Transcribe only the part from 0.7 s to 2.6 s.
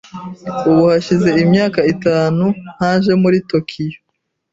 hashize imyaka itanu